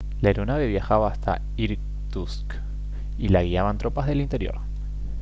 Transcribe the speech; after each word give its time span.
la 0.19 0.29
aeronave 0.29 0.65
viajaba 0.67 1.09
hacia 1.11 1.43
irkutsk 1.57 2.55
y 3.19 3.27
la 3.27 3.43
guiaban 3.43 3.77
tropas 3.77 4.07
del 4.07 4.21
interior 4.21 4.57